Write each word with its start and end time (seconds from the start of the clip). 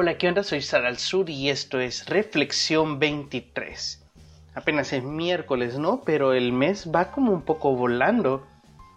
Hola, 0.00 0.16
¿qué 0.16 0.28
onda? 0.28 0.44
Soy 0.44 0.62
Sara 0.62 0.86
al 0.86 0.98
Sur 0.98 1.28
y 1.28 1.50
esto 1.50 1.80
es 1.80 2.06
Reflexión 2.06 3.00
23. 3.00 4.06
Apenas 4.54 4.92
es 4.92 5.02
miércoles, 5.02 5.76
¿no? 5.76 6.02
Pero 6.02 6.34
el 6.34 6.52
mes 6.52 6.88
va 6.94 7.10
como 7.10 7.32
un 7.32 7.42
poco 7.42 7.74
volando. 7.74 8.46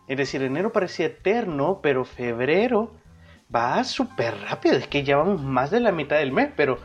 Es 0.08 0.18
decir, 0.18 0.44
enero 0.44 0.72
parecía 0.72 1.08
eterno, 1.08 1.80
pero 1.82 2.06
febrero 2.06 2.94
va 3.54 3.84
súper 3.84 4.42
rápido. 4.42 4.76
Es 4.76 4.88
que 4.88 5.04
ya 5.04 5.18
vamos 5.18 5.42
más 5.42 5.72
de 5.72 5.80
la 5.80 5.92
mitad 5.92 6.18
del 6.18 6.32
mes, 6.32 6.52
pero, 6.56 6.78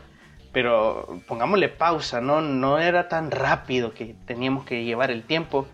pero 0.51 1.21
pongámosle 1.27 1.69
pausa, 1.69 2.19
¿no? 2.19 2.41
No 2.41 2.79
era 2.79 3.09
tan 3.09 3.29
rápido 3.29 3.93
que 3.93 4.15
teníamos 4.25 4.65
que 4.65 4.83
llevar 4.83 5.11
el 5.11 5.25
tiempo, 5.25 5.67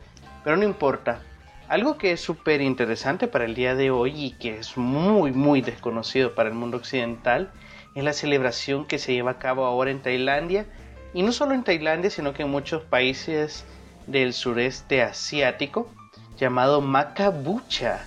pero 0.44 0.58
no 0.58 0.66
importa. 0.66 1.22
Algo 1.70 1.98
que 1.98 2.12
es 2.12 2.20
súper 2.20 2.60
interesante 2.60 3.30
para 3.30 3.46
el 3.46 3.56
día 3.56 3.74
de 3.74 3.90
hoy 3.90 4.12
y 4.14 4.32
que 4.32 4.58
es 4.58 4.76
muy, 4.76 5.32
muy 5.32 5.62
desconocido 5.62 6.36
para 6.36 6.50
el 6.50 6.56
mundo 6.56 6.76
occidental 6.76 7.54
es 7.96 8.04
la 8.04 8.14
celebración 8.14 8.86
que 8.86 9.00
se 9.00 9.14
lleva 9.14 9.32
a 9.32 9.40
cabo 9.40 9.66
ahora 9.66 9.92
en 9.92 10.02
Tailandia 10.02 10.66
y 11.14 11.24
no 11.24 11.32
solo 11.32 11.54
en 11.54 11.64
Tailandia 11.64 12.10
sino 12.10 12.34
que 12.34 12.44
en 12.44 12.50
muchos 12.50 12.84
países 12.84 13.66
del 14.08 14.34
sureste 14.34 15.02
asiático 15.02 15.90
llamado 16.38 16.82
Macabucha. 16.82 18.06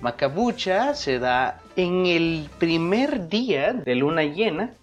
Macabucha 0.00 0.94
se 0.94 1.18
da 1.18 1.60
en 1.74 2.06
el 2.06 2.48
primer 2.58 3.28
día 3.28 3.72
de 3.72 3.94
luna 3.94 4.24
llena 4.24 4.74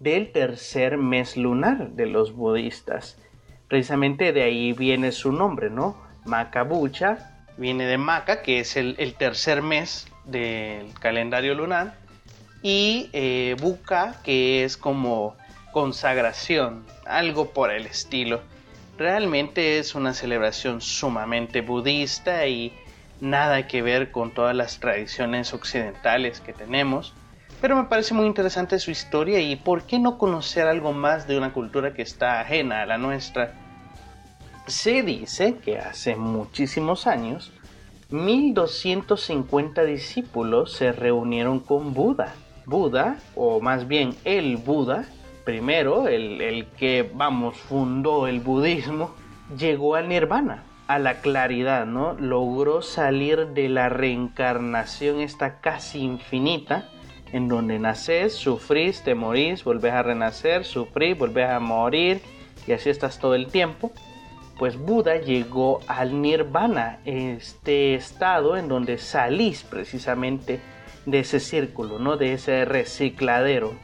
del 0.00 0.32
tercer 0.32 0.98
mes 0.98 1.36
lunar 1.36 1.90
de 1.90 2.06
los 2.06 2.34
budistas. 2.34 3.18
Precisamente 3.68 4.32
de 4.32 4.42
ahí 4.42 4.72
viene 4.72 5.12
su 5.12 5.30
nombre, 5.32 5.70
¿no? 5.70 5.96
Macabucha 6.24 7.44
viene 7.56 7.86
de 7.86 7.98
Maca, 7.98 8.42
que 8.42 8.60
es 8.60 8.76
el, 8.76 8.96
el 8.98 9.14
tercer 9.14 9.62
mes 9.62 10.08
del 10.24 10.92
calendario 10.94 11.54
lunar, 11.54 11.94
y 12.62 13.10
eh, 13.12 13.56
Buka, 13.60 14.20
que 14.22 14.64
es 14.64 14.76
como 14.76 15.36
consagración, 15.72 16.84
algo 17.04 17.50
por 17.50 17.72
el 17.72 17.86
estilo. 17.86 18.40
Realmente 18.96 19.78
es 19.78 19.94
una 19.94 20.14
celebración 20.14 20.80
sumamente 20.80 21.60
budista 21.60 22.46
y 22.46 22.72
nada 23.20 23.66
que 23.66 23.82
ver 23.82 24.12
con 24.12 24.32
todas 24.32 24.54
las 24.54 24.78
tradiciones 24.78 25.52
occidentales 25.52 26.40
que 26.40 26.52
tenemos. 26.52 27.14
Pero 27.60 27.76
me 27.76 27.84
parece 27.84 28.14
muy 28.14 28.26
interesante 28.26 28.78
su 28.78 28.90
historia 28.90 29.40
y 29.40 29.56
por 29.56 29.84
qué 29.84 29.98
no 29.98 30.18
conocer 30.18 30.66
algo 30.66 30.92
más 30.92 31.26
de 31.26 31.38
una 31.38 31.52
cultura 31.52 31.94
que 31.94 32.02
está 32.02 32.40
ajena 32.40 32.82
a 32.82 32.86
la 32.86 32.98
nuestra. 32.98 33.54
Se 34.66 35.02
dice 35.02 35.56
que 35.56 35.78
hace 35.78 36.14
muchísimos 36.14 37.06
años 37.06 37.52
1250 38.10 39.84
discípulos 39.84 40.72
se 40.72 40.92
reunieron 40.92 41.60
con 41.60 41.94
Buda 41.94 42.34
Buda, 42.66 43.18
o 43.34 43.60
más 43.60 43.88
bien 43.88 44.14
el 44.24 44.56
Buda, 44.56 45.04
primero, 45.44 46.08
el, 46.08 46.66
que, 46.78 47.08
vamos, 47.14 47.56
fundó 47.56 48.26
el 48.26 48.40
budismo, 48.40 49.14
llegó 49.58 49.96
al 49.96 50.08
nirvana, 50.08 50.62
a 50.86 50.98
la 50.98 51.20
claridad, 51.20 51.86
¿no? 51.86 52.14
Logró 52.14 52.82
salir 52.82 53.48
de 53.48 53.68
la 53.68 53.88
reencarnación 53.88 55.20
esta 55.20 55.60
casi 55.60 56.00
infinita, 56.00 56.88
en 57.32 57.48
donde 57.48 57.78
naces, 57.78 58.34
sufrís, 58.34 59.02
te 59.02 59.14
morís, 59.14 59.64
volvés 59.64 59.92
a 59.92 60.02
renacer, 60.02 60.64
sufrís, 60.64 61.18
volvés 61.18 61.48
a 61.48 61.60
morir, 61.60 62.20
y 62.66 62.72
así 62.72 62.90
estás 62.90 63.18
todo 63.18 63.34
el 63.34 63.46
tiempo. 63.48 63.90
Pues 64.58 64.76
Buda 64.78 65.16
llegó 65.16 65.80
al 65.88 66.20
nirvana, 66.20 67.00
este 67.04 67.94
estado 67.94 68.56
en 68.56 68.68
donde 68.68 68.98
salís 68.98 69.64
precisamente 69.64 70.60
de 71.06 71.20
ese 71.20 71.40
círculo, 71.40 71.98
¿no? 71.98 72.16
de 72.16 72.34
ese 72.34 72.64
recicladero. 72.64 73.74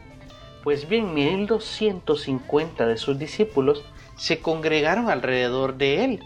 Pues 0.62 0.88
bien, 0.88 1.14
1250 1.14 2.86
de 2.86 2.96
sus 2.96 3.18
discípulos 3.18 3.84
se 4.16 4.40
congregaron 4.40 5.08
alrededor 5.10 5.76
de 5.76 6.04
él 6.04 6.20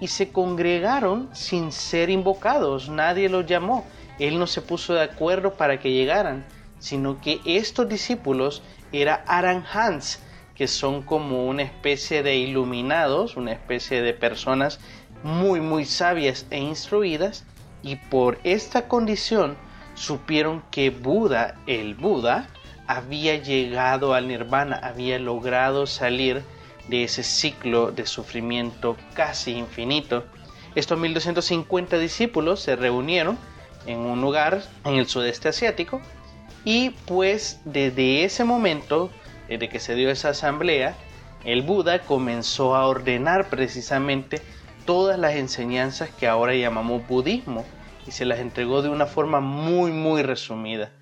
y 0.00 0.08
se 0.08 0.30
congregaron 0.30 1.28
sin 1.32 1.72
ser 1.72 2.10
invocados, 2.10 2.88
nadie 2.88 3.28
los 3.28 3.46
llamó, 3.46 3.84
él 4.18 4.38
no 4.38 4.46
se 4.46 4.62
puso 4.62 4.94
de 4.94 5.02
acuerdo 5.02 5.54
para 5.54 5.80
que 5.80 5.92
llegaran, 5.92 6.46
sino 6.78 7.20
que 7.20 7.40
estos 7.44 7.88
discípulos 7.88 8.62
eran 8.92 9.20
aranhans, 9.26 10.20
que 10.54 10.68
son 10.68 11.02
como 11.02 11.46
una 11.46 11.62
especie 11.62 12.22
de 12.22 12.36
iluminados, 12.36 13.36
una 13.36 13.52
especie 13.52 14.02
de 14.02 14.12
personas 14.12 14.80
muy 15.22 15.60
muy 15.60 15.84
sabias 15.84 16.46
e 16.50 16.58
instruidas, 16.58 17.44
y 17.82 17.96
por 17.96 18.38
esta 18.44 18.88
condición 18.88 19.56
supieron 19.98 20.62
que 20.70 20.90
Buda, 20.90 21.56
el 21.66 21.94
Buda, 21.94 22.48
había 22.86 23.36
llegado 23.36 24.14
al 24.14 24.28
nirvana, 24.28 24.76
había 24.82 25.18
logrado 25.18 25.86
salir 25.86 26.42
de 26.88 27.04
ese 27.04 27.22
ciclo 27.22 27.92
de 27.92 28.06
sufrimiento 28.06 28.96
casi 29.14 29.52
infinito. 29.52 30.24
Estos 30.74 30.98
1250 30.98 31.98
discípulos 31.98 32.60
se 32.60 32.76
reunieron 32.76 33.36
en 33.86 33.98
un 33.98 34.20
lugar 34.20 34.62
en 34.84 34.94
el 34.94 35.06
sudeste 35.06 35.48
asiático 35.48 36.00
y 36.64 36.90
pues 37.06 37.60
desde 37.64 38.24
ese 38.24 38.44
momento, 38.44 39.10
desde 39.48 39.68
que 39.68 39.80
se 39.80 39.94
dio 39.94 40.10
esa 40.10 40.30
asamblea, 40.30 40.94
el 41.44 41.62
Buda 41.62 42.00
comenzó 42.00 42.74
a 42.74 42.86
ordenar 42.86 43.48
precisamente 43.48 44.40
todas 44.86 45.18
las 45.18 45.34
enseñanzas 45.34 46.10
que 46.10 46.26
ahora 46.26 46.54
llamamos 46.54 47.06
budismo 47.06 47.64
y 48.08 48.10
se 48.10 48.24
las 48.24 48.38
entregó 48.38 48.80
de 48.80 48.88
una 48.88 49.04
forma 49.04 49.40
muy 49.40 49.92
muy 49.92 50.22
resumida. 50.22 50.92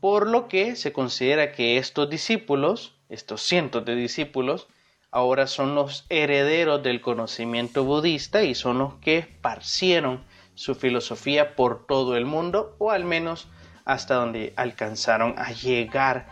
Por 0.00 0.28
lo 0.28 0.48
que 0.48 0.76
se 0.76 0.92
considera 0.92 1.52
que 1.52 1.78
estos 1.78 2.10
discípulos, 2.10 2.94
estos 3.08 3.40
cientos 3.40 3.86
de 3.86 3.94
discípulos, 3.94 4.68
ahora 5.10 5.46
son 5.46 5.74
los 5.74 6.04
herederos 6.10 6.82
del 6.82 7.00
conocimiento 7.00 7.84
budista 7.84 8.42
y 8.42 8.54
son 8.54 8.78
los 8.78 8.94
que 8.96 9.16
esparcieron 9.16 10.24
su 10.54 10.74
filosofía 10.74 11.56
por 11.56 11.86
todo 11.86 12.18
el 12.18 12.26
mundo 12.26 12.76
o 12.78 12.90
al 12.90 13.06
menos 13.06 13.48
hasta 13.86 14.16
donde 14.16 14.52
alcanzaron 14.56 15.34
a 15.38 15.52
llegar. 15.52 16.26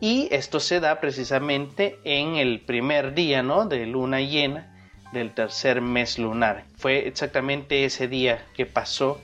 Y 0.00 0.26
esto 0.32 0.58
se 0.58 0.80
da 0.80 0.98
precisamente 0.98 2.00
en 2.02 2.34
el 2.34 2.60
primer 2.60 3.14
día 3.14 3.44
¿no? 3.44 3.66
de 3.66 3.86
luna 3.86 4.20
llena 4.20 4.74
del 5.12 5.32
tercer 5.32 5.80
mes 5.80 6.18
lunar. 6.18 6.64
Fue 6.76 7.06
exactamente 7.06 7.84
ese 7.84 8.08
día 8.08 8.44
que 8.54 8.66
pasó 8.66 9.20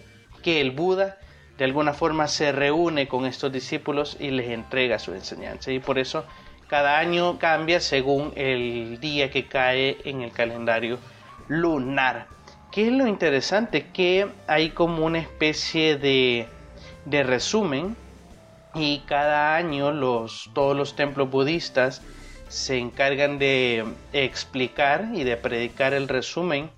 que 0.47 0.61
el 0.61 0.71
Buda 0.71 1.19
de 1.59 1.65
alguna 1.65 1.93
forma 1.93 2.29
se 2.29 2.53
reúne 2.53 3.09
con 3.09 3.27
estos 3.27 3.51
discípulos 3.51 4.17
y 4.21 4.31
les 4.31 4.51
entrega 4.51 5.01
su 5.01 5.13
enseñanza. 5.13 5.73
Y 5.73 5.81
por 5.81 5.99
eso 5.99 6.25
cada 6.69 7.01
año 7.01 7.37
cambia 7.41 7.81
según 7.81 8.33
el 8.37 9.01
día 9.01 9.29
que 9.29 9.49
cae 9.49 9.99
en 10.05 10.23
el 10.23 10.31
calendario 10.31 11.01
lunar. 11.49 12.29
¿Qué 12.71 12.87
es 12.87 12.93
lo 12.93 13.09
interesante? 13.09 13.89
Que 13.93 14.29
hay 14.47 14.71
como 14.71 15.05
una 15.05 15.19
especie 15.19 15.97
de, 15.97 16.47
de 17.07 17.25
resumen 17.25 17.97
y 18.73 19.01
cada 19.01 19.57
año 19.57 19.91
los, 19.91 20.49
todos 20.55 20.77
los 20.77 20.95
templos 20.95 21.29
budistas 21.29 22.03
se 22.47 22.79
encargan 22.79 23.41
de 23.41 23.85
explicar 24.13 25.09
y 25.13 25.25
de 25.25 25.37
predicar 25.37 25.93
el 25.93 26.07
resumen 26.07 26.71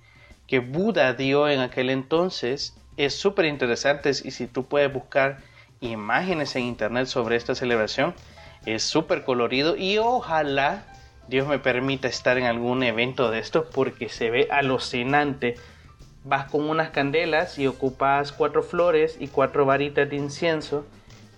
que 0.47 0.57
Buda 0.57 1.13
dio 1.13 1.47
en 1.47 1.59
aquel 1.59 1.91
entonces 1.91 2.75
es 2.99 3.15
súper 3.15 3.45
interesante 3.45 4.09
y 4.09 4.31
si 4.31 4.45
tú 4.45 4.65
puedes 4.65 4.91
buscar 4.91 5.39
imágenes 5.79 6.57
en 6.57 6.63
internet 6.63 7.05
sobre 7.05 7.37
esta 7.37 7.55
celebración, 7.55 8.13
es 8.65 8.83
súper 8.83 9.23
colorido 9.23 9.77
y 9.77 9.97
ojalá 9.99 10.83
Dios 11.29 11.47
me 11.47 11.59
permita 11.59 12.09
estar 12.09 12.37
en 12.37 12.43
algún 12.43 12.83
evento 12.83 13.31
de 13.31 13.39
esto 13.39 13.69
porque 13.73 14.09
se 14.09 14.29
ve 14.29 14.49
alucinante. 14.51 15.55
Vas 16.25 16.49
con 16.51 16.69
unas 16.69 16.89
candelas 16.89 17.57
y 17.57 17.67
ocupas 17.67 18.33
cuatro 18.33 18.63
flores 18.63 19.15
y 19.17 19.29
cuatro 19.29 19.65
varitas 19.65 20.09
de 20.09 20.17
incienso 20.17 20.85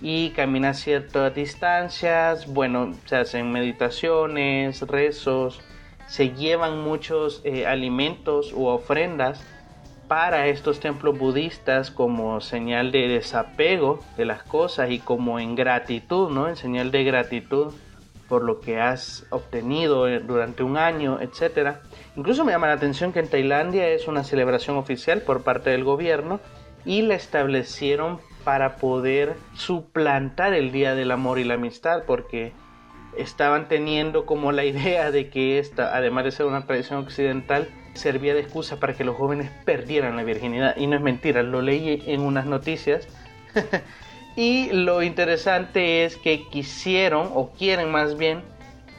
y 0.02 0.32
caminas 0.32 0.80
ciertas 0.80 1.36
distancias. 1.36 2.48
Bueno, 2.48 2.96
se 3.06 3.18
hacen 3.18 3.52
meditaciones, 3.52 4.82
rezos, 4.82 5.62
se 6.08 6.32
llevan 6.32 6.80
muchos 6.80 7.42
eh, 7.44 7.68
alimentos 7.68 8.52
u 8.52 8.66
ofrendas 8.66 9.44
para 10.12 10.48
estos 10.48 10.82
templos 10.82 11.18
budistas 11.18 11.90
como 11.90 12.42
señal 12.42 12.92
de 12.92 13.08
desapego 13.08 14.02
de 14.18 14.26
las 14.26 14.44
cosas 14.44 14.92
y 14.92 15.00
como 15.00 15.40
en 15.40 15.56
gratitud, 15.56 16.30
¿no? 16.30 16.50
En 16.50 16.58
señal 16.58 16.92
de 16.92 17.06
gratitud 17.06 17.74
por 18.28 18.44
lo 18.44 18.60
que 18.60 18.78
has 18.78 19.26
obtenido 19.30 20.08
durante 20.20 20.64
un 20.64 20.76
año, 20.76 21.18
etc. 21.22 21.78
Incluso 22.18 22.44
me 22.44 22.52
llama 22.52 22.68
la 22.68 22.74
atención 22.74 23.14
que 23.14 23.20
en 23.20 23.30
Tailandia 23.30 23.88
es 23.88 24.10
una 24.10 24.26
celebración 24.26 24.76
oficial 24.76 25.22
por 25.22 25.44
parte 25.44 25.70
del 25.70 25.86
gobierno 25.86 26.42
y 26.84 27.04
la 27.04 27.16
establecieron 27.16 28.20
para 28.44 28.76
poder 28.76 29.38
suplantar 29.54 30.54
el 30.54 30.74
Día 30.74 30.94
del 30.94 31.12
Amor 31.12 31.40
y 31.40 31.46
la 31.46 31.54
Amistad 31.54 32.04
porque 32.06 32.52
estaban 33.18 33.70
teniendo 33.70 34.26
como 34.26 34.52
la 34.52 34.66
idea 34.66 35.10
de 35.10 35.30
que 35.30 35.58
esta, 35.58 35.96
además 35.96 36.26
de 36.26 36.32
ser 36.32 36.48
una 36.48 36.66
tradición 36.66 37.00
occidental, 37.00 37.70
servía 37.94 38.34
de 38.34 38.42
excusa 38.42 38.80
para 38.80 38.94
que 38.94 39.04
los 39.04 39.16
jóvenes 39.16 39.50
perdieran 39.66 40.16
la 40.16 40.24
virginidad. 40.24 40.76
Y 40.78 40.88
no 40.88 40.96
es 40.96 41.02
mentira, 41.02 41.44
lo 41.44 41.62
leí 41.62 42.04
en 42.08 42.22
unas 42.22 42.46
noticias. 42.46 43.08
Y 44.36 44.72
lo 44.72 45.04
interesante 45.04 46.06
es 46.06 46.16
que 46.16 46.48
quisieron, 46.48 47.30
o 47.34 47.52
quieren 47.52 47.92
más 47.92 48.18
bien, 48.18 48.44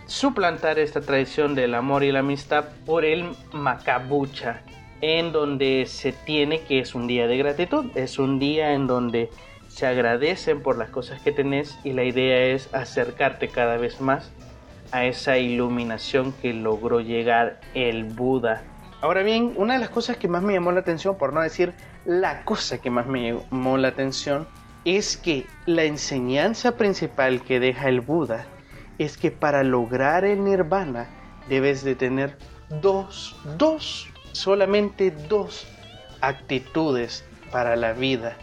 suplantar 0.07 0.79
esta 0.79 1.01
tradición 1.01 1.55
del 1.55 1.75
amor 1.75 2.05
y 2.05 2.13
la 2.13 2.19
amistad 2.19 2.67
por 2.85 3.07
el 3.07 3.31
macabucha, 3.53 4.61
en 5.01 5.33
donde 5.33 5.87
se 5.87 6.13
tiene 6.13 6.61
que 6.61 6.81
es 6.81 6.95
un 6.95 7.07
día 7.07 7.27
de 7.27 7.39
gratitud, 7.39 7.87
es 7.95 8.19
un 8.19 8.39
día 8.39 8.75
en 8.75 8.87
donde 8.87 9.31
se 9.69 9.87
agradecen 9.87 10.63
por 10.63 10.77
las 10.77 10.91
cosas 10.91 11.21
que 11.23 11.33
tenés 11.33 11.79
y 11.83 11.95
la 11.95 12.05
idea 12.05 12.55
es 12.55 12.73
acercarte 12.75 13.49
cada 13.49 13.79
vez 13.79 14.03
más 14.03 14.31
a 14.93 15.07
esa 15.07 15.39
iluminación 15.39 16.33
que 16.43 16.53
logró 16.53 17.01
llegar 17.01 17.59
el 17.73 18.05
Buda. 18.05 18.63
Ahora 19.03 19.25
bien, 19.25 19.55
una 19.57 19.75
de 19.75 19.81
las 19.81 19.91
cosas 19.91 20.17
que 20.17 20.29
más 20.29 20.45
me 20.45 20.53
llamó 20.53 20.71
la 20.71 20.79
atención, 20.79 21.19
por 21.19 21.33
no 21.33 21.41
decir 21.41 21.75
la 22.05 22.45
cosa 22.45 22.79
que 22.79 22.89
más 22.89 23.05
me 23.09 23.33
llamó 23.33 23.77
la 23.77 23.89
atención, 23.89 24.47
es 24.85 25.17
que 25.17 25.49
la 25.67 25.83
enseñanza 25.83 26.77
principal 26.77 27.43
que 27.43 27.59
deja 27.59 27.89
el 27.89 28.01
Buda 28.01 28.47
es 28.99 29.17
que 29.17 29.33
para 29.33 29.65
lograr 29.65 30.25
el 30.25 30.45
nirvana 30.45 31.09
debes 31.49 31.83
de 31.83 31.97
tener 31.97 32.39
dos, 32.81 33.35
dos, 33.59 34.09
solamente 34.31 35.11
dos 35.11 35.67
actitudes 36.21 37.25
para 37.51 37.75
la 37.75 37.95
vida. 37.95 38.37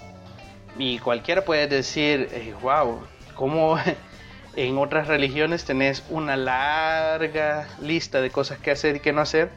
Y 0.78 1.00
cualquiera 1.00 1.46
puede 1.46 1.68
decir, 1.68 2.30
wow, 2.62 3.00
¿cómo 3.34 3.78
en 4.58 4.78
otras 4.78 5.08
religiones 5.08 5.64
tenés 5.64 6.04
una 6.10 6.36
larga 6.36 7.66
lista 7.82 8.20
de 8.20 8.30
cosas 8.30 8.60
que 8.60 8.72
hacer 8.72 8.98
y 8.98 9.00
que 9.00 9.14
no 9.14 9.22
hacer? 9.22 9.50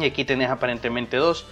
Y 0.00 0.06
aquí 0.06 0.24
tenés 0.24 0.50
aparentemente 0.50 1.16
dos. 1.16 1.46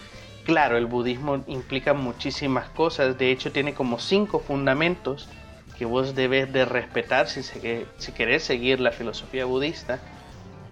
Claro, 0.44 0.76
el 0.76 0.86
budismo 0.86 1.42
implica 1.46 1.92
muchísimas 1.92 2.68
cosas, 2.68 3.18
de 3.18 3.32
hecho 3.32 3.50
tiene 3.50 3.74
como 3.74 3.98
cinco 3.98 4.38
fundamentos 4.38 5.28
que 5.76 5.84
vos 5.84 6.14
debes 6.14 6.52
de 6.52 6.64
respetar 6.64 7.28
si, 7.28 7.42
si 7.42 8.12
querés 8.12 8.44
seguir 8.44 8.80
la 8.80 8.92
filosofía 8.92 9.44
budista. 9.44 10.00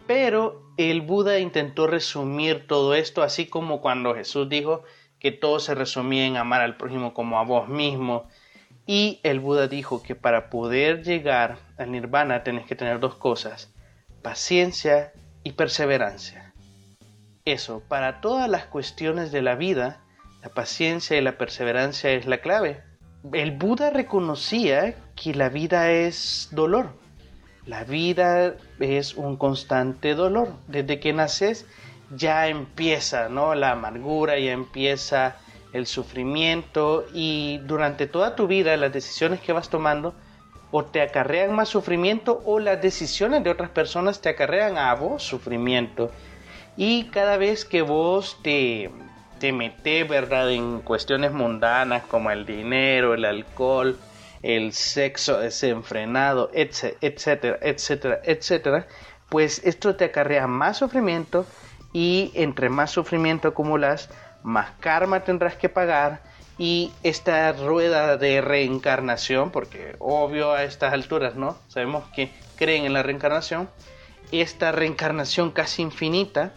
Pero 0.07 0.63
el 0.77 1.01
Buda 1.01 1.39
intentó 1.39 1.87
resumir 1.87 2.67
todo 2.67 2.95
esto, 2.95 3.23
así 3.23 3.47
como 3.47 3.81
cuando 3.81 4.15
Jesús 4.15 4.49
dijo 4.49 4.83
que 5.19 5.33
todo 5.33 5.59
se 5.59 5.75
resumía 5.75 6.27
en 6.27 6.37
amar 6.37 6.61
al 6.61 6.77
prójimo 6.77 7.15
como 7.15 7.39
a 7.39 7.45
vos 7.45 7.69
mismo. 7.69 8.29
Y 8.87 9.21
el 9.23 9.41
Buda 9.41 9.69
dijo 9.69 10.03
que 10.03 10.15
para 10.15 10.51
poder 10.51 11.03
llegar 11.03 11.57
al 11.79 11.91
nirvana 11.91 12.43
tenés 12.43 12.67
que 12.67 12.77
tener 12.77 13.01
dos 13.01 13.15
cosas, 13.15 13.73
paciencia 14.23 15.13
y 15.43 15.53
perseverancia. 15.53 16.44
Eso, 17.45 17.83
para 17.89 18.21
todas 18.21 18.49
las 18.49 18.65
cuestiones 18.67 19.31
de 19.31 19.43
la 19.43 19.55
vida, 19.55 20.01
la 20.43 20.49
paciencia 20.49 21.17
y 21.17 21.21
la 21.21 21.39
perseverancia 21.39 22.11
es 22.11 22.27
la 22.27 22.39
clave 22.39 22.83
el 23.33 23.53
Buda 23.53 23.91
reconocía 23.91 24.95
que 25.17 25.35
la 25.35 25.49
vida 25.49 25.91
es 25.91 26.49
dolor. 26.53 26.91
La 27.67 27.85
vida 27.85 28.55
es 28.79 29.15
un 29.15 29.37
constante 29.37 30.15
dolor. 30.15 30.49
Desde 30.69 31.01
que 31.01 31.15
naces 31.15 31.67
ya 32.15 32.49
empieza, 32.49 33.31
¿no? 33.31 33.55
La 33.55 33.71
amargura, 33.71 34.39
ya 34.39 34.53
empieza 34.53 35.37
el 35.73 35.87
sufrimiento 35.87 37.07
y 37.15 37.59
durante 37.65 38.07
toda 38.07 38.37
tu 38.37 38.47
vida 38.47 38.77
las 38.77 38.93
decisiones 38.93 39.41
que 39.41 39.53
vas 39.53 39.71
tomando 39.71 40.15
o 40.71 40.85
te 40.85 41.01
acarrean 41.01 41.55
más 41.55 41.69
sufrimiento 41.69 42.43
o 42.45 42.59
las 42.59 42.81
decisiones 42.81 43.43
de 43.43 43.51
otras 43.51 43.71
personas 43.71 44.21
te 44.21 44.29
acarrean 44.29 44.77
a 44.77 44.95
vos 44.95 45.23
sufrimiento. 45.23 46.11
Y 46.77 47.05
cada 47.05 47.37
vez 47.37 47.65
que 47.65 47.83
vos 47.83 48.39
te 48.43 48.91
te 49.39 49.53
metes, 49.53 50.09
¿verdad?, 50.09 50.51
en 50.51 50.81
cuestiones 50.81 51.33
mundanas 51.33 52.05
como 52.05 52.31
el 52.31 52.47
dinero, 52.47 53.15
el 53.15 53.25
alcohol, 53.25 53.99
el 54.43 54.73
sexo 54.73 55.39
desenfrenado, 55.39 56.51
etcétera, 56.55 57.59
etcétera, 57.61 58.21
etcétera, 58.25 58.87
pues 59.29 59.61
esto 59.65 59.97
te 59.97 60.07
acarrea 60.07 60.47
más 60.47 60.79
sufrimiento 60.79 61.47
y 61.93 62.31
entre 62.35 62.69
más 62.69 62.91
sufrimiento 62.91 63.49
acumulas, 63.49 64.09
más 64.43 64.71
karma 64.81 65.21
tendrás 65.25 65.57
que 65.57 65.69
pagar 65.69 66.23
y 66.57 66.93
esta 67.03 67.53
rueda 67.53 68.17
de 68.17 68.41
reencarnación, 68.41 69.51
porque 69.51 69.97
obvio 69.99 70.53
a 70.53 70.63
estas 70.63 70.93
alturas, 70.93 71.35
¿no? 71.35 71.59
Sabemos 71.69 72.05
que 72.15 72.31
creen 72.57 72.85
en 72.85 72.93
la 72.93 73.03
reencarnación, 73.03 73.69
esta 74.33 74.73
reencarnación 74.73 75.51
casi 75.51 75.83
infinita, 75.83 76.53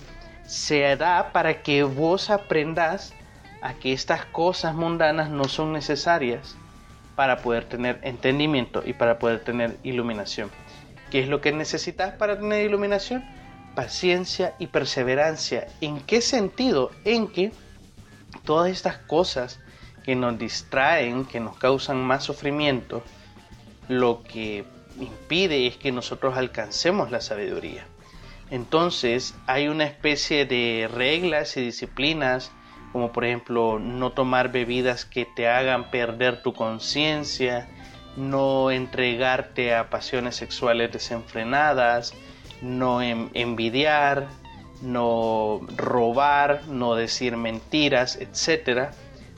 se 0.45 0.95
da 0.95 1.31
para 1.33 1.61
que 1.61 1.83
vos 1.83 2.29
aprendas 2.29 3.13
a 3.61 3.73
que 3.73 3.93
estas 3.93 4.25
cosas 4.25 4.75
mundanas 4.75 5.29
no 5.29 5.45
son 5.45 5.73
necesarias 5.73 6.55
para 7.15 7.39
poder 7.39 7.65
tener 7.65 7.99
entendimiento 8.03 8.83
y 8.85 8.93
para 8.93 9.19
poder 9.19 9.43
tener 9.43 9.77
iluminación. 9.83 10.51
¿Qué 11.09 11.19
es 11.19 11.27
lo 11.27 11.41
que 11.41 11.51
necesitas 11.51 12.13
para 12.13 12.37
tener 12.39 12.65
iluminación? 12.65 13.25
Paciencia 13.75 14.53
y 14.59 14.67
perseverancia. 14.67 15.67
¿En 15.81 15.99
qué 16.01 16.21
sentido? 16.21 16.91
En 17.05 17.27
que 17.27 17.51
todas 18.43 18.71
estas 18.71 18.97
cosas 18.97 19.59
que 20.03 20.15
nos 20.15 20.37
distraen, 20.37 21.25
que 21.25 21.39
nos 21.39 21.57
causan 21.57 21.97
más 21.97 22.23
sufrimiento, 22.23 23.03
lo 23.87 24.23
que 24.23 24.65
impide 24.99 25.67
es 25.67 25.77
que 25.77 25.91
nosotros 25.91 26.37
alcancemos 26.37 27.11
la 27.11 27.21
sabiduría. 27.21 27.85
Entonces 28.49 29.35
hay 29.45 29.67
una 29.67 29.83
especie 29.83 30.45
de 30.45 30.89
reglas 30.93 31.57
y 31.57 31.61
disciplinas, 31.61 32.51
como 32.93 33.11
por 33.11 33.25
ejemplo 33.25 33.79
no 33.79 34.11
tomar 34.11 34.51
bebidas 34.51 35.05
que 35.05 35.25
te 35.25 35.47
hagan 35.47 35.91
perder 35.91 36.41
tu 36.41 36.53
conciencia, 36.53 37.67
no 38.15 38.71
entregarte 38.71 39.75
a 39.75 39.89
pasiones 39.89 40.35
sexuales 40.35 40.91
desenfrenadas, 40.91 42.13
no 42.61 43.01
envidiar, 43.01 44.27
no 44.81 45.61
robar, 45.75 46.63
no 46.67 46.95
decir 46.95 47.37
mentiras, 47.37 48.17
etc. 48.17 48.89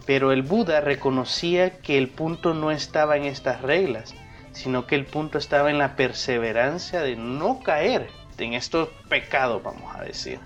Pero 0.06 0.32
el 0.32 0.44
Buda 0.44 0.82
reconocía 0.82 1.80
que 1.80 1.98
el 1.98 2.08
punto 2.08 2.54
no 2.54 2.72
estaba 2.72 3.18
en 3.18 3.26
estas 3.26 3.62
reglas, 3.62 4.16
sino 4.52 4.88
que 4.88 4.96
el 4.96 5.06
punto 5.06 5.38
estaba 5.38 5.70
en 5.70 5.78
la 5.78 5.96
perseverancia 5.96 7.02
de 7.02 7.16
no 7.16 7.60
caer 7.62 8.08
en 8.38 8.54
estos 8.54 8.90
pecados, 9.10 9.62
vamos 9.64 9.96
a 9.96 10.04
decir. 10.04 10.40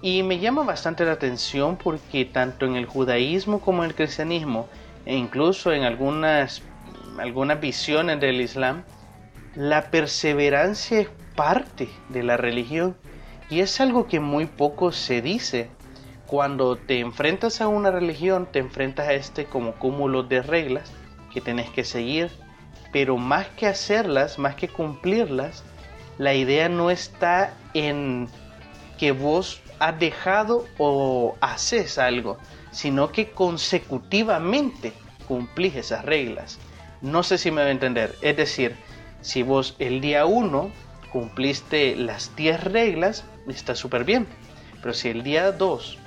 Y 0.00 0.22
me 0.22 0.38
llama 0.38 0.62
bastante 0.62 1.04
la 1.04 1.12
atención 1.12 1.76
porque 1.76 2.24
tanto 2.24 2.66
en 2.66 2.76
el 2.76 2.86
judaísmo 2.86 3.60
como 3.60 3.82
en 3.82 3.90
el 3.90 3.96
cristianismo, 3.96 4.68
e 5.06 5.16
incluso 5.16 5.72
en 5.72 5.82
algunas, 5.84 6.62
algunas 7.18 7.60
visiones 7.60 8.20
del 8.20 8.40
Islam, 8.40 8.84
la 9.54 9.90
perseverancia 9.90 11.00
es 11.00 11.08
parte 11.34 11.88
de 12.10 12.22
la 12.22 12.36
religión 12.36 12.96
y 13.50 13.60
es 13.60 13.80
algo 13.80 14.06
que 14.06 14.20
muy 14.20 14.46
poco 14.46 14.92
se 14.92 15.22
dice. 15.22 15.70
Cuando 16.26 16.76
te 16.76 17.00
enfrentas 17.00 17.60
a 17.60 17.68
una 17.68 17.90
religión, 17.90 18.46
te 18.52 18.58
enfrentas 18.58 19.08
a 19.08 19.14
este 19.14 19.46
como 19.46 19.76
cúmulo 19.76 20.22
de 20.22 20.42
reglas 20.42 20.92
que 21.32 21.40
tenés 21.40 21.70
que 21.70 21.84
seguir, 21.84 22.30
pero 22.92 23.16
más 23.16 23.46
que 23.48 23.66
hacerlas, 23.66 24.38
más 24.38 24.54
que 24.54 24.68
cumplirlas, 24.68 25.62
la 26.18 26.34
idea 26.34 26.68
no 26.68 26.90
está 26.90 27.54
en 27.74 28.28
que 28.98 29.12
vos 29.12 29.60
has 29.78 29.98
dejado 29.98 30.64
o 30.78 31.36
haces 31.40 31.98
algo, 31.98 32.38
sino 32.70 33.12
que 33.12 33.30
consecutivamente 33.30 34.92
cumplís 35.26 35.76
esas 35.76 36.04
reglas. 36.04 36.58
No 37.00 37.22
sé 37.22 37.38
si 37.38 37.50
me 37.50 37.62
va 37.62 37.68
a 37.68 37.72
entender. 37.72 38.16
Es 38.22 38.36
decir, 38.36 38.74
si 39.20 39.42
vos 39.42 39.76
el 39.78 40.00
día 40.00 40.26
1 40.26 40.70
cumpliste 41.12 41.94
las 41.96 42.34
10 42.34 42.64
reglas, 42.64 43.24
está 43.46 43.74
súper 43.74 44.04
bien. 44.04 44.26
Pero 44.82 44.94
si 44.94 45.08
el 45.08 45.22
día 45.22 45.52
2 45.52 45.98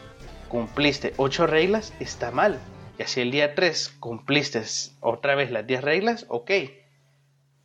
cumpliste 0.49 1.13
8 1.17 1.47
reglas, 1.47 1.93
está 1.99 2.31
mal. 2.31 2.59
Si 3.07 3.21
el 3.21 3.31
día 3.31 3.55
3 3.55 3.95
cumpliste 3.99 4.63
otra 4.99 5.35
vez 5.35 5.51
las 5.51 5.65
10 5.67 5.81
reglas, 5.81 6.25
ok. 6.29 6.51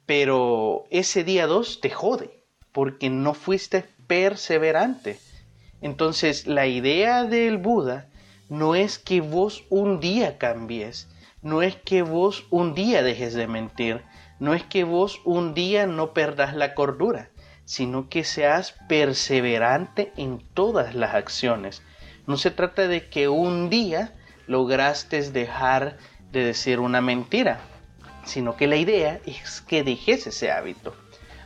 Pero 0.06 0.84
ese 0.90 1.24
día 1.24 1.46
2 1.46 1.80
te 1.80 1.90
jode 1.90 2.44
porque 2.72 3.08
no 3.10 3.34
fuiste 3.34 3.84
perseverante. 4.06 5.18
Entonces 5.80 6.46
la 6.46 6.66
idea 6.66 7.24
del 7.24 7.58
Buda 7.58 8.08
no 8.48 8.74
es 8.74 8.98
que 8.98 9.20
vos 9.20 9.64
un 9.70 9.98
día 9.98 10.38
cambies, 10.38 11.08
no 11.42 11.62
es 11.62 11.76
que 11.76 12.02
vos 12.02 12.44
un 12.50 12.74
día 12.74 13.02
dejes 13.02 13.34
de 13.34 13.46
mentir, 13.46 14.02
no 14.38 14.54
es 14.54 14.62
que 14.62 14.84
vos 14.84 15.20
un 15.24 15.54
día 15.54 15.86
no 15.86 16.12
perdas 16.12 16.54
la 16.54 16.74
cordura, 16.74 17.30
sino 17.64 18.08
que 18.08 18.24
seas 18.24 18.74
perseverante 18.88 20.12
en 20.16 20.38
todas 20.54 20.94
las 20.94 21.14
acciones. 21.14 21.82
No 22.26 22.36
se 22.36 22.50
trata 22.50 22.88
de 22.88 23.08
que 23.08 23.28
un 23.28 23.70
día 23.70 24.14
lograste 24.46 25.30
dejar 25.30 25.96
de 26.32 26.44
decir 26.44 26.80
una 26.80 27.00
mentira, 27.00 27.60
sino 28.24 28.56
que 28.56 28.66
la 28.66 28.76
idea 28.76 29.20
es 29.26 29.60
que 29.60 29.82
dejes 29.82 30.26
ese 30.26 30.50
hábito 30.50 30.94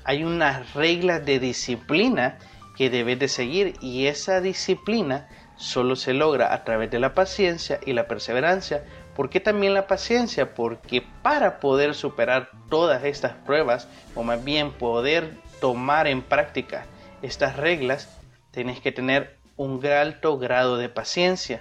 hay 0.05 0.25
unas 0.25 0.75
reglas 0.75 1.25
de 1.25 1.39
disciplina 1.39 2.39
que 2.77 2.91
debes 2.91 3.19
de 3.19 3.29
seguir 3.29 3.75
y 3.81 4.07
esa 4.07 4.41
disciplina 4.41 5.29
solo 5.57 5.95
se 5.95 6.15
logra 6.15 6.55
a 6.55 6.65
través 6.65 6.91
de 6.91 6.99
la 6.99 7.15
paciencia 7.15 7.79
y 7.85 7.93
la 7.93 8.09
perseverancia 8.09 8.83
¿Por 9.15 9.29
qué 9.29 9.39
también 9.39 9.75
la 9.75 9.87
paciencia? 9.87 10.55
Porque 10.55 11.05
para 11.23 11.61
poder 11.61 11.95
superar 11.95 12.49
todas 12.71 13.05
estas 13.05 13.33
pruebas, 13.33 13.87
o 14.15 14.23
más 14.23 14.43
bien 14.43 14.73
poder 14.73 15.37
tomar 15.61 16.07
en 16.07 16.23
práctica 16.23 16.87
estas 17.21 17.57
reglas, 17.57 18.09
tenés 18.51 18.81
que 18.81 18.93
tener 18.93 19.37
un 19.57 19.85
alto 19.85 20.39
grado 20.39 20.79
de 20.79 20.89
paciencia. 20.89 21.61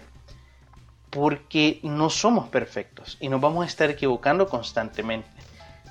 Porque 1.10 1.80
no 1.84 2.10
somos 2.10 2.50
perfectos 2.50 3.18
y 3.20 3.30
nos 3.30 3.42
vamos 3.42 3.64
a 3.64 3.68
estar 3.68 3.90
equivocando 3.90 4.48
constantemente. 4.48 5.30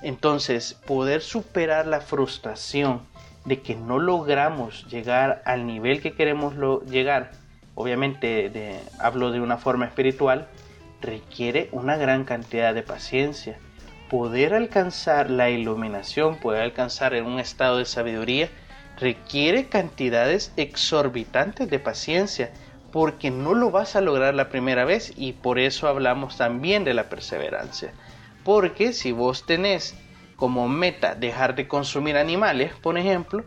Entonces, 0.03 0.75
poder 0.87 1.23
superar 1.23 1.87
la 1.87 2.01
frustración 2.01 3.03
de 3.45 3.61
que 3.61 3.75
no 3.75 3.99
logramos 3.99 4.87
llegar 4.89 5.43
al 5.45 5.67
nivel 5.67 6.01
que 6.01 6.15
queremos 6.15 6.55
llegar, 6.87 7.33
obviamente 7.75 8.81
hablo 8.99 9.33
de 9.33 9.41
una 9.41 9.57
forma 9.57 9.87
espiritual, 9.87 10.47
requiere 11.01 11.69
una 11.73 11.97
gran 11.97 12.25
cantidad 12.25 12.75
de 12.75 12.83
paciencia. 12.83 13.59
Poder 14.11 14.55
alcanzar 14.55 15.31
la 15.31 15.51
iluminación, 15.51 16.37
poder 16.37 16.63
alcanzar 16.63 17.15
en 17.15 17.27
un 17.27 17.41
estado 17.41 17.79
de 17.79 17.85
sabiduría, 17.85 18.49
requiere 18.99 19.69
cantidades 19.69 20.53
exorbitantes 20.57 21.69
de 21.69 21.79
paciencia, 21.79 22.51
porque 22.93 23.31
no 23.31 23.55
lo 23.55 23.71
vas 23.71 23.97
a 23.97 24.01
lograr 24.01 24.35
la 24.35 24.49
primera 24.49 24.85
vez 24.85 25.13
y 25.17 25.33
por 25.33 25.59
eso 25.59 25.89
hablamos 25.89 26.37
también 26.37 26.85
de 26.85 26.95
la 26.95 27.09
perseverancia. 27.09 27.93
Porque 28.45 28.93
si 28.93 29.13
vos 29.13 29.45
tenés 29.45 29.95
como 30.37 30.69
meta 30.69 31.15
dejar 31.15 31.55
de 31.55 31.69
consumir 31.69 32.17
animales, 32.17 32.73
por 32.75 32.97
ejemplo, 32.97 33.45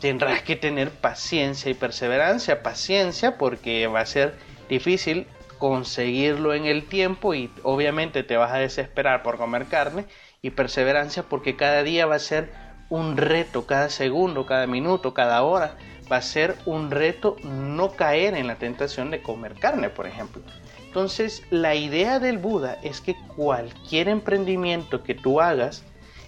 tendrás 0.00 0.42
que 0.42 0.56
tener 0.56 0.90
paciencia 0.90 1.70
y 1.70 1.74
perseverancia. 1.74 2.62
Paciencia 2.62 3.38
porque 3.38 3.86
va 3.86 4.00
a 4.00 4.06
ser 4.06 4.34
difícil 4.68 5.26
conseguirlo 5.58 6.54
en 6.54 6.66
el 6.66 6.84
tiempo 6.84 7.34
y 7.34 7.50
obviamente 7.62 8.22
te 8.22 8.36
vas 8.36 8.52
a 8.52 8.58
desesperar 8.58 9.22
por 9.22 9.38
comer 9.38 9.66
carne 9.66 10.06
y 10.42 10.50
perseverancia 10.50 11.22
porque 11.22 11.56
cada 11.56 11.82
día 11.82 12.06
va 12.06 12.16
a 12.16 12.20
ser 12.20 12.52
un 12.88 13.16
reto, 13.16 13.66
cada 13.66 13.90
segundo, 13.90 14.46
cada 14.46 14.66
minuto, 14.66 15.14
cada 15.14 15.42
hora 15.42 15.76
va 16.10 16.16
a 16.16 16.22
ser 16.22 16.56
un 16.66 16.90
reto 16.90 17.36
no 17.42 17.92
caer 17.92 18.34
en 18.34 18.46
la 18.46 18.56
tentación 18.56 19.10
de 19.10 19.22
comer 19.22 19.54
carne, 19.54 19.90
por 19.90 20.06
ejemplo. 20.06 20.42
Entonces, 20.86 21.42
la 21.50 21.74
idea 21.74 22.20
del 22.20 22.38
Buda 22.38 22.78
es 22.82 23.00
que 23.00 23.16
cualquier 23.36 24.08
emprendimiento 24.08 25.02
que 25.02 25.14
tú 25.14 25.40
hagas, 25.40 25.84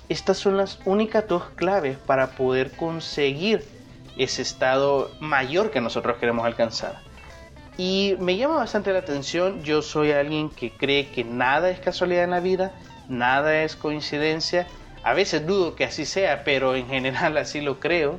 estas 0.08 0.38
son 0.38 0.56
las 0.56 0.80
únicas 0.85 1.26
dos 1.26 1.44
claves 1.54 1.97
para 1.97 2.32
poder 2.32 2.73
conseguir 2.73 3.64
ese 4.18 4.42
estado 4.42 5.11
mayor 5.20 5.70
que 5.70 5.80
nosotros 5.80 6.18
queremos 6.18 6.44
alcanzar. 6.44 7.00
Y 7.78 8.16
me 8.18 8.37
llama 8.37 8.56
bastante 8.56 8.92
la 8.92 8.99
atención, 8.99 9.62
yo 9.62 9.82
soy 9.82 10.11
alguien 10.11 10.50
que 10.50 10.70
cree 10.73 11.08
que 11.11 11.23
nada 11.23 11.70
es 11.70 11.78
casualidad 11.78 12.25
en 12.25 12.30
la 12.30 12.40
vida, 12.40 12.73
nada 13.08 13.62
es 13.62 13.76
coincidencia. 13.76 14.66
A 15.04 15.14
veces 15.14 15.47
dudo 15.47 15.76
que 15.76 15.85
así 15.85 16.04
sea, 16.04 16.42
pero 16.42 16.75
en 16.75 16.88
general 16.88 17.38
así 17.38 17.61
lo 17.61 17.78
creo. 17.78 18.18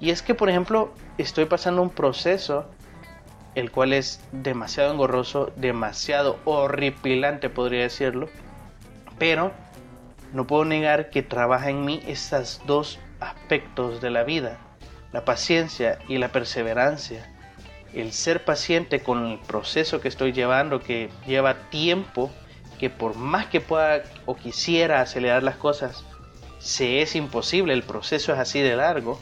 Y 0.00 0.10
es 0.10 0.22
que, 0.22 0.34
por 0.34 0.48
ejemplo, 0.48 0.92
estoy 1.18 1.44
pasando 1.44 1.82
un 1.82 1.90
proceso 1.90 2.66
el 3.54 3.70
cual 3.70 3.92
es 3.92 4.20
demasiado 4.32 4.92
engorroso, 4.92 5.52
demasiado 5.56 6.38
horripilante 6.44 7.50
podría 7.50 7.82
decirlo, 7.82 8.28
pero 9.18 9.52
no 10.32 10.46
puedo 10.46 10.64
negar 10.64 11.10
que 11.10 11.22
trabaja 11.22 11.70
en 11.70 11.84
mí 11.84 12.00
estos 12.06 12.62
dos 12.66 12.98
aspectos 13.18 14.00
de 14.00 14.10
la 14.10 14.22
vida, 14.22 14.58
la 15.12 15.24
paciencia 15.24 15.98
y 16.08 16.18
la 16.18 16.28
perseverancia. 16.28 17.28
El 17.92 18.12
ser 18.12 18.44
paciente 18.44 19.00
con 19.00 19.26
el 19.26 19.38
proceso 19.40 20.00
que 20.00 20.06
estoy 20.06 20.32
llevando, 20.32 20.80
que 20.80 21.10
lleva 21.26 21.68
tiempo, 21.70 22.30
que 22.78 22.88
por 22.88 23.16
más 23.16 23.46
que 23.46 23.60
pueda 23.60 24.04
o 24.26 24.36
quisiera 24.36 25.00
acelerar 25.00 25.42
las 25.42 25.56
cosas, 25.56 26.04
se 26.60 27.02
es 27.02 27.16
imposible, 27.16 27.72
el 27.72 27.82
proceso 27.82 28.32
es 28.32 28.38
así 28.38 28.60
de 28.60 28.76
largo, 28.76 29.18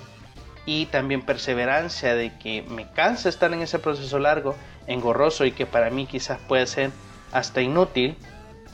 y 0.69 0.85
también 0.85 1.23
perseverancia 1.23 2.15
de 2.15 2.37
que 2.37 2.61
me 2.61 2.93
cansa 2.93 3.31
estar 3.31 3.51
en 3.55 3.63
ese 3.63 3.79
proceso 3.79 4.19
largo, 4.19 4.55
engorroso 4.87 5.47
y 5.47 5.53
que 5.53 5.65
para 5.65 5.89
mí 5.89 6.05
quizás 6.05 6.39
puede 6.47 6.67
ser 6.67 6.91
hasta 7.33 7.63
inútil, 7.63 8.19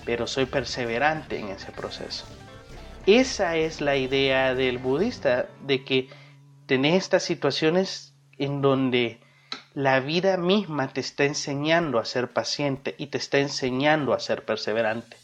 pero 0.05 0.27
soy 0.27 0.47
perseverante 0.47 1.39
en 1.39 1.51
ese 1.51 1.71
proceso. 1.71 2.27
Esa 3.07 3.55
es 3.55 3.81
la 3.81 3.95
idea 3.95 4.57
del 4.57 4.79
budista, 4.79 5.47
de 5.65 5.85
que 5.85 6.09
tenés 6.67 6.97
estas 6.97 7.23
situaciones 7.23 8.13
en 8.39 8.61
donde 8.61 9.21
la 9.73 10.01
vida 10.01 10.37
misma 10.37 10.89
te 10.89 11.01
está 11.01 11.23
enseñando 11.27 12.01
a 12.01 12.05
ser 12.05 12.33
paciente 12.33 12.97
y 12.99 13.07
te 13.07 13.19
está 13.19 13.39
enseñando 13.39 14.15
a 14.15 14.19
ser 14.19 14.45
perseverante. 14.45 15.17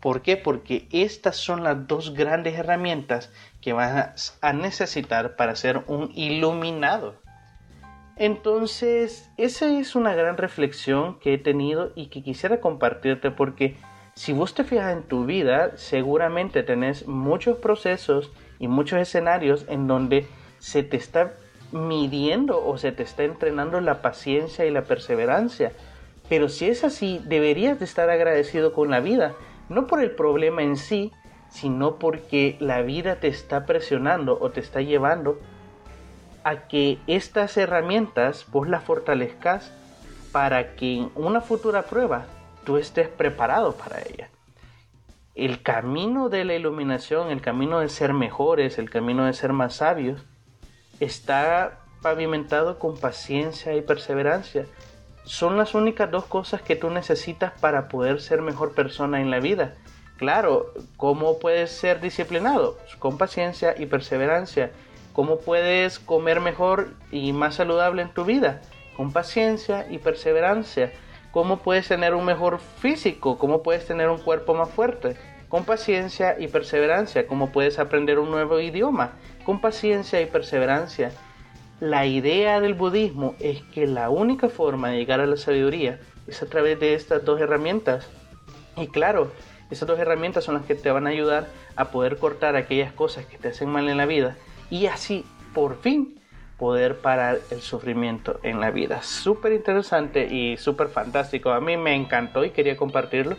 ¿Por 0.00 0.22
qué? 0.22 0.36
Porque 0.36 0.86
estas 0.92 1.36
son 1.36 1.64
las 1.64 1.86
dos 1.86 2.14
grandes 2.14 2.58
herramientas 2.58 3.32
que 3.60 3.72
vas 3.72 4.38
a 4.40 4.52
necesitar 4.52 5.36
para 5.36 5.56
ser 5.56 5.82
un 5.88 6.12
iluminado. 6.14 7.16
Entonces, 8.16 9.30
esa 9.36 9.78
es 9.78 9.94
una 9.94 10.14
gran 10.14 10.36
reflexión 10.36 11.18
que 11.20 11.34
he 11.34 11.38
tenido 11.38 11.92
y 11.94 12.06
que 12.06 12.22
quisiera 12.22 12.60
compartirte 12.60 13.30
porque 13.30 13.76
si 14.14 14.32
vos 14.32 14.54
te 14.54 14.64
fijas 14.64 14.92
en 14.92 15.04
tu 15.04 15.24
vida, 15.24 15.76
seguramente 15.76 16.64
tenés 16.64 17.06
muchos 17.06 17.58
procesos 17.58 18.32
y 18.58 18.66
muchos 18.66 19.00
escenarios 19.00 19.64
en 19.68 19.86
donde 19.86 20.26
se 20.58 20.82
te 20.82 20.96
está 20.96 21.34
midiendo 21.70 22.64
o 22.66 22.78
se 22.78 22.90
te 22.90 23.04
está 23.04 23.22
entrenando 23.22 23.80
la 23.80 24.02
paciencia 24.02 24.66
y 24.66 24.72
la 24.72 24.82
perseverancia. 24.82 25.72
Pero 26.28 26.48
si 26.48 26.68
es 26.68 26.82
así, 26.82 27.20
deberías 27.24 27.78
de 27.78 27.84
estar 27.84 28.10
agradecido 28.10 28.72
con 28.72 28.90
la 28.90 28.98
vida, 28.98 29.34
no 29.68 29.86
por 29.86 30.00
el 30.00 30.12
problema 30.12 30.62
en 30.62 30.76
sí, 30.76 31.12
sino 31.48 31.96
porque 31.98 32.56
la 32.60 32.82
vida 32.82 33.16
te 33.16 33.28
está 33.28 33.66
presionando 33.66 34.38
o 34.40 34.50
te 34.50 34.60
está 34.60 34.80
llevando 34.80 35.40
a 36.44 36.68
que 36.68 36.98
estas 37.06 37.56
herramientas 37.56 38.46
vos 38.50 38.68
las 38.68 38.84
fortalezcas 38.84 39.72
para 40.32 40.76
que 40.76 40.98
en 40.98 41.10
una 41.14 41.40
futura 41.40 41.82
prueba 41.82 42.26
tú 42.64 42.76
estés 42.76 43.08
preparado 43.08 43.72
para 43.72 44.00
ella. 44.00 44.28
El 45.34 45.62
camino 45.62 46.28
de 46.28 46.44
la 46.44 46.54
iluminación, 46.54 47.30
el 47.30 47.40
camino 47.40 47.80
de 47.80 47.88
ser 47.88 48.12
mejores, 48.12 48.78
el 48.78 48.90
camino 48.90 49.24
de 49.24 49.32
ser 49.32 49.52
más 49.52 49.76
sabios, 49.76 50.24
está 51.00 51.80
pavimentado 52.02 52.78
con 52.78 52.98
paciencia 52.98 53.74
y 53.74 53.82
perseverancia. 53.82 54.66
Son 55.24 55.56
las 55.56 55.74
únicas 55.74 56.10
dos 56.10 56.24
cosas 56.24 56.62
que 56.62 56.76
tú 56.76 56.90
necesitas 56.90 57.52
para 57.60 57.88
poder 57.88 58.20
ser 58.20 58.42
mejor 58.42 58.74
persona 58.74 59.20
en 59.20 59.30
la 59.30 59.40
vida. 59.40 59.74
Claro, 60.16 60.72
¿cómo 60.96 61.38
puedes 61.38 61.70
ser 61.70 62.00
disciplinado? 62.00 62.78
Con 62.98 63.18
paciencia 63.18 63.74
y 63.78 63.86
perseverancia. 63.86 64.72
¿Cómo 65.12 65.38
puedes 65.38 65.98
comer 65.98 66.40
mejor 66.40 66.90
y 67.10 67.32
más 67.32 67.56
saludable 67.56 68.02
en 68.02 68.14
tu 68.14 68.24
vida? 68.24 68.62
Con 68.96 69.12
paciencia 69.12 69.86
y 69.90 69.98
perseverancia. 69.98 70.92
¿Cómo 71.30 71.58
puedes 71.58 71.88
tener 71.88 72.14
un 72.14 72.24
mejor 72.24 72.58
físico? 72.58 73.38
¿Cómo 73.38 73.62
puedes 73.62 73.86
tener 73.86 74.08
un 74.08 74.18
cuerpo 74.18 74.54
más 74.54 74.70
fuerte? 74.70 75.16
Con 75.48 75.64
paciencia 75.64 76.36
y 76.38 76.48
perseverancia. 76.48 77.26
¿Cómo 77.26 77.52
puedes 77.52 77.78
aprender 77.78 78.18
un 78.18 78.30
nuevo 78.30 78.58
idioma? 78.60 79.12
con 79.48 79.62
paciencia 79.62 80.20
y 80.20 80.26
perseverancia. 80.26 81.10
La 81.80 82.06
idea 82.06 82.60
del 82.60 82.74
budismo 82.74 83.36
es 83.38 83.62
que 83.62 83.86
la 83.86 84.10
única 84.10 84.48
forma 84.48 84.90
de 84.90 84.96
llegar 84.96 85.20
a 85.20 85.26
la 85.26 85.36
sabiduría 85.36 86.00
es 86.26 86.42
a 86.42 86.46
través 86.46 86.80
de 86.80 86.94
estas 86.94 87.24
dos 87.24 87.40
herramientas. 87.40 88.08
Y 88.76 88.88
claro, 88.88 89.30
esas 89.70 89.86
dos 89.86 89.98
herramientas 90.00 90.42
son 90.42 90.56
las 90.56 90.64
que 90.64 90.74
te 90.74 90.90
van 90.90 91.06
a 91.06 91.10
ayudar 91.10 91.46
a 91.76 91.90
poder 91.92 92.16
cortar 92.16 92.56
aquellas 92.56 92.92
cosas 92.92 93.26
que 93.26 93.38
te 93.38 93.48
hacen 93.48 93.68
mal 93.68 93.88
en 93.88 93.96
la 93.96 94.06
vida 94.06 94.36
y 94.70 94.86
así 94.86 95.24
por 95.54 95.80
fin 95.80 96.20
poder 96.56 96.98
parar 96.98 97.38
el 97.52 97.60
sufrimiento 97.60 98.40
en 98.42 98.58
la 98.58 98.72
vida. 98.72 99.02
Súper 99.02 99.52
interesante 99.52 100.26
y 100.26 100.56
súper 100.56 100.88
fantástico. 100.88 101.50
A 101.50 101.60
mí 101.60 101.76
me 101.76 101.94
encantó 101.94 102.44
y 102.44 102.50
quería 102.50 102.76
compartirlo. 102.76 103.36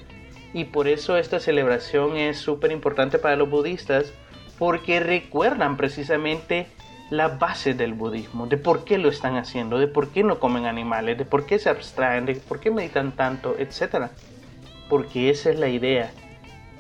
Y 0.54 0.64
por 0.64 0.88
eso 0.88 1.18
esta 1.18 1.42
celebración 1.42 2.16
es 2.16 2.38
súper 2.38 2.72
importante 2.72 3.20
para 3.20 3.36
los 3.36 3.50
budistas 3.50 4.14
porque 4.58 5.02
recuerdan 5.02 5.76
precisamente 5.76 6.68
la 7.10 7.28
base 7.28 7.74
del 7.74 7.94
budismo, 7.94 8.48
de 8.48 8.58
por 8.58 8.84
qué 8.84 8.98
lo 8.98 9.10
están 9.10 9.36
haciendo, 9.38 9.80
de 9.80 9.88
por 9.88 10.10
qué 10.10 10.24
no 10.24 10.40
comen 10.40 10.66
animales, 10.66 11.18
de 11.18 11.26
por 11.26 11.46
qué 11.46 11.60
se 11.60 11.70
abstraen, 11.70 12.26
de 12.26 12.36
por 12.36 12.60
qué 12.60 12.72
meditan 12.72 13.14
tanto, 13.14 13.56
etc. 13.58 14.12
Porque 14.90 15.30
esa 15.30 15.50
es 15.50 15.60
la 15.60 15.70
idea. 15.70 16.12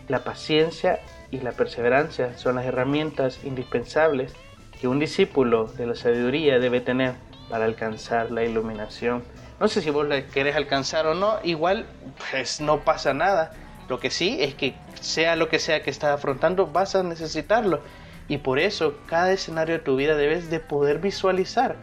La 0.07 0.23
paciencia 0.23 0.99
y 1.31 1.39
la 1.39 1.51
perseverancia 1.51 2.37
son 2.37 2.55
las 2.55 2.65
herramientas 2.65 3.39
indispensables 3.43 4.33
que 4.79 4.87
un 4.87 4.99
discípulo 4.99 5.65
de 5.65 5.87
la 5.87 5.95
sabiduría 5.95 6.59
debe 6.59 6.81
tener 6.81 7.13
para 7.49 7.65
alcanzar 7.65 8.31
la 8.31 8.43
iluminación. 8.43 9.23
No 9.59 9.67
sé 9.67 9.81
si 9.81 9.89
vos 9.89 10.07
la 10.07 10.25
querés 10.25 10.55
alcanzar 10.55 11.05
o 11.07 11.13
no, 11.13 11.39
igual 11.43 11.85
pues 12.31 12.61
no 12.61 12.79
pasa 12.79 13.13
nada 13.13 13.51
lo 13.89 13.99
que 13.99 14.11
sí 14.11 14.37
es 14.39 14.53
que 14.53 14.75
sea 15.01 15.35
lo 15.35 15.49
que 15.49 15.59
sea 15.59 15.81
que 15.81 15.89
estás 15.89 16.11
afrontando, 16.11 16.67
vas 16.67 16.95
a 16.95 17.03
necesitarlo. 17.03 17.81
Y 18.29 18.37
por 18.37 18.59
eso, 18.59 18.93
cada 19.07 19.33
escenario 19.33 19.79
de 19.79 19.83
tu 19.83 19.95
vida 19.95 20.15
debes 20.15 20.49
de 20.49 20.59
poder 20.59 20.99
visualizar 20.99 21.75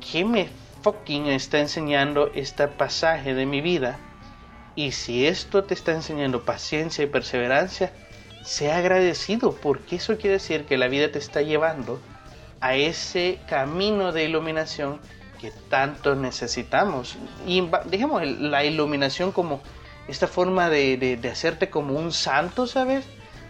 qué 0.00 0.24
me 0.24 0.48
está 1.34 1.58
enseñando 1.58 2.30
este 2.34 2.68
pasaje 2.68 3.34
de 3.34 3.44
mi 3.44 3.60
vida 3.60 3.98
Y 4.76 4.92
si 4.92 5.26
esto 5.26 5.64
te 5.64 5.74
está 5.74 5.92
enseñando 5.92 6.44
paciencia 6.44 7.04
y 7.04 7.08
perseverancia, 7.08 7.92
sea 8.44 8.78
agradecido, 8.78 9.52
porque 9.52 9.96
eso 9.96 10.16
quiere 10.16 10.34
decir 10.34 10.64
que 10.64 10.78
la 10.78 10.88
vida 10.88 11.10
te 11.10 11.18
está 11.18 11.42
llevando 11.42 12.00
a 12.60 12.76
ese 12.76 13.40
camino 13.48 14.12
de 14.12 14.24
iluminación 14.24 15.00
que 15.40 15.50
tanto 15.68 16.14
necesitamos. 16.14 17.16
Y 17.46 17.68
digamos, 17.86 18.22
la 18.26 18.64
iluminación 18.64 19.32
como 19.32 19.60
esta 20.08 20.26
forma 20.26 20.68
de, 20.70 20.96
de, 21.20 21.28
hacerte 21.28 21.70
como 21.70 21.94
un 21.94 22.12
santo, 22.12 22.66
¿sabes? 22.66 23.04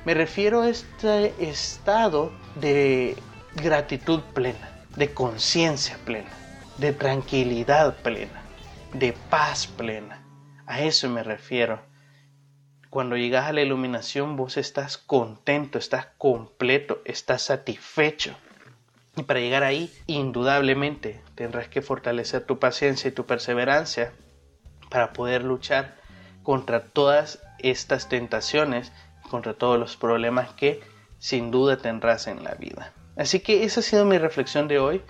Me 0.07 0.15
refiero 0.15 0.63
a 0.63 0.69
este 0.71 1.35
estado 1.39 2.33
de 2.55 3.17
gratitud 3.55 4.21
plena, 4.33 4.71
de 4.97 5.13
conciencia 5.13 5.99
plena, 6.07 6.31
de 6.79 6.95
tranquilidad 6.95 7.97
plena, 7.97 8.41
de 8.95 9.13
paz 9.13 9.67
plena. 9.67 10.23
A 10.67 10.81
eso 10.81 11.11
me 11.11 11.23
refiero. 11.23 11.83
Cuando 12.89 13.19
llegas 13.19 13.45
a 13.45 13.53
la 13.53 13.61
iluminación 13.61 14.37
vos 14.37 14.57
estás 14.57 14.97
contento, 14.97 15.79
estás 15.79 16.07
completo, 16.17 17.03
estás 17.05 17.43
satisfecho. 17.43 18.35
Y 19.17 19.25
para 19.25 19.41
llegar 19.41 19.65
ahí, 19.65 19.93
indudablemente, 20.07 21.21
tendrás 21.35 21.69
que 21.69 21.83
fortalecer 21.83 22.45
tu 22.45 22.59
paciencia 22.59 23.09
y 23.09 23.13
tu 23.13 23.27
perseverancia 23.27 24.13
para 24.89 25.13
poder 25.13 25.45
luchar 25.45 25.95
contra 26.43 26.85
todas 26.85 27.43
estas 27.59 28.09
tentaciones, 28.09 28.93
contra 29.31 29.55
todos 29.55 29.79
los 29.79 29.97
problemas 29.97 30.51
que 30.55 30.81
sin 31.19 31.51
duda 31.51 31.77
tendrás 31.77 32.27
en 32.27 32.45
la 32.45 32.55
vida. 32.55 32.93
Así 33.17 33.41
que 33.41 33.65
esa 33.65 33.81
ha 33.81 33.83
sido 33.83 34.05
mi 34.05 34.19
reflexión 34.19 34.69
de 34.69 34.79
hoy. 34.79 35.03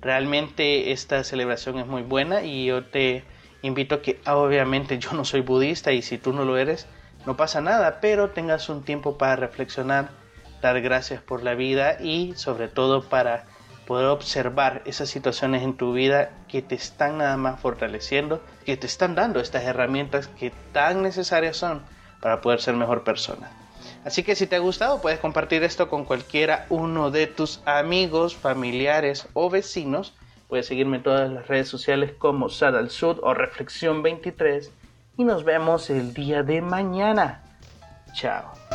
Realmente 0.00 0.92
esta 0.92 1.24
celebración 1.24 1.78
es 1.78 1.86
muy 1.86 2.02
buena 2.02 2.42
y 2.42 2.66
yo 2.66 2.84
te 2.84 3.24
invito 3.62 3.96
a 3.96 4.02
que 4.02 4.20
obviamente 4.26 4.98
yo 4.98 5.12
no 5.12 5.24
soy 5.24 5.40
budista 5.40 5.92
y 5.92 6.02
si 6.02 6.18
tú 6.18 6.32
no 6.32 6.44
lo 6.44 6.56
eres, 6.56 6.86
no 7.26 7.36
pasa 7.36 7.60
nada, 7.60 8.00
pero 8.00 8.30
tengas 8.30 8.68
un 8.68 8.82
tiempo 8.82 9.18
para 9.18 9.36
reflexionar 9.36 10.10
dar 10.60 10.80
gracias 10.80 11.22
por 11.22 11.42
la 11.42 11.54
vida 11.54 12.00
y 12.00 12.34
sobre 12.36 12.68
todo 12.68 13.02
para 13.08 13.44
poder 13.86 14.06
observar 14.06 14.82
esas 14.84 15.08
situaciones 15.08 15.62
en 15.62 15.76
tu 15.76 15.92
vida 15.92 16.30
que 16.48 16.62
te 16.62 16.74
están 16.74 17.18
nada 17.18 17.36
más 17.36 17.60
fortaleciendo, 17.60 18.42
que 18.66 18.76
te 18.76 18.86
están 18.86 19.14
dando 19.14 19.40
estas 19.40 19.64
herramientas 19.64 20.28
que 20.28 20.52
tan 20.72 21.02
necesarias 21.02 21.56
son 21.56 21.82
para 22.20 22.40
poder 22.40 22.60
ser 22.60 22.74
mejor 22.74 23.04
persona. 23.04 23.50
Así 24.04 24.22
que 24.22 24.34
si 24.34 24.46
te 24.46 24.56
ha 24.56 24.60
gustado 24.60 25.00
puedes 25.00 25.18
compartir 25.18 25.62
esto 25.64 25.88
con 25.88 26.04
cualquiera 26.04 26.66
uno 26.70 27.10
de 27.10 27.26
tus 27.26 27.60
amigos, 27.64 28.36
familiares 28.36 29.28
o 29.34 29.50
vecinos. 29.50 30.14
Puedes 30.48 30.66
seguirme 30.66 30.98
en 30.98 31.02
todas 31.02 31.30
las 31.30 31.46
redes 31.46 31.68
sociales 31.68 32.12
como 32.16 32.48
Sad 32.48 32.76
al 32.76 32.90
Sud 32.90 33.18
o 33.22 33.34
Reflexión 33.34 34.02
23 34.02 34.70
y 35.18 35.24
nos 35.24 35.44
vemos 35.44 35.90
el 35.90 36.14
día 36.14 36.42
de 36.42 36.62
mañana. 36.62 37.42
Chao. 38.14 38.67